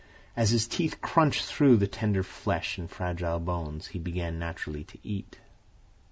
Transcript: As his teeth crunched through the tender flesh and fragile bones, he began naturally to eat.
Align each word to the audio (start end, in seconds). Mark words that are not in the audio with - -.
As 0.35 0.49
his 0.49 0.67
teeth 0.67 0.99
crunched 0.99 1.45
through 1.45 1.77
the 1.77 1.85
tender 1.85 2.23
flesh 2.23 2.79
and 2.79 2.89
fragile 2.89 3.37
bones, 3.39 3.89
he 3.89 3.99
began 3.99 4.39
naturally 4.39 4.83
to 4.85 4.97
eat. 5.03 5.37